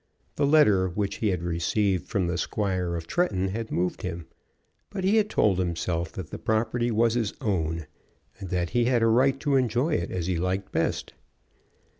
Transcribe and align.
The 0.35 0.47
letter 0.47 0.89
which 0.89 1.17
he 1.17 1.27
had 1.27 1.43
received 1.43 2.07
from 2.07 2.25
the 2.25 2.35
Squire 2.39 2.95
of 2.95 3.05
Tretton 3.05 3.49
had 3.49 3.69
moved 3.71 4.01
him; 4.01 4.25
but 4.89 5.03
he 5.03 5.17
had 5.17 5.29
told 5.29 5.59
himself 5.59 6.11
that 6.13 6.31
the 6.31 6.39
property 6.39 6.89
was 6.89 7.13
his 7.13 7.35
own, 7.39 7.85
and 8.39 8.49
that 8.49 8.71
he 8.71 8.85
had 8.85 9.03
a 9.03 9.05
right 9.07 9.39
to 9.41 9.55
enjoy 9.57 9.93
it 9.93 10.09
as 10.09 10.25
he 10.25 10.37
liked 10.39 10.71
best. 10.71 11.13